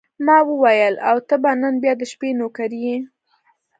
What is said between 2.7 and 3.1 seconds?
یې.